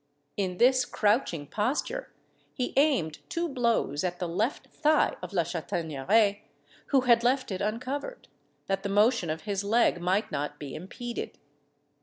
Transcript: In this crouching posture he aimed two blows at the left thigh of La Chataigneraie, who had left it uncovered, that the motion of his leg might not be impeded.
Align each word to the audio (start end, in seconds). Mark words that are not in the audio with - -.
In 0.35 0.57
this 0.57 0.83
crouching 0.83 1.45
posture 1.45 2.11
he 2.55 2.73
aimed 2.75 3.19
two 3.29 3.47
blows 3.47 4.03
at 4.03 4.17
the 4.17 4.27
left 4.27 4.65
thigh 4.71 5.15
of 5.21 5.31
La 5.31 5.43
Chataigneraie, 5.43 6.39
who 6.87 7.01
had 7.01 7.23
left 7.23 7.51
it 7.51 7.61
uncovered, 7.61 8.27
that 8.65 8.81
the 8.81 8.89
motion 8.89 9.29
of 9.29 9.41
his 9.41 9.63
leg 9.63 10.01
might 10.01 10.31
not 10.31 10.57
be 10.57 10.73
impeded. 10.73 11.37